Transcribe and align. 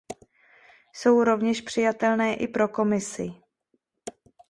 Jsou 0.93 1.23
rovněž 1.23 1.61
přijatelné 1.61 2.33
i 2.35 2.47
pro 2.47 2.67
Komisi. 2.67 3.29